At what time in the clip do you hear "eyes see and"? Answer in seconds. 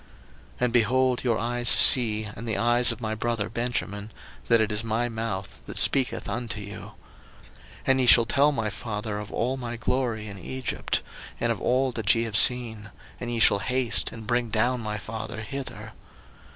1.37-2.47